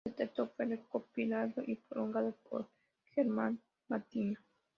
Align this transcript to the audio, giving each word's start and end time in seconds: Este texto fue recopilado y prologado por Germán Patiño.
Este 0.03 0.23
texto 0.25 0.49
fue 0.57 0.65
recopilado 0.65 1.61
y 1.67 1.75
prologado 1.75 2.35
por 2.49 2.67
Germán 3.13 3.61
Patiño. 3.87 4.39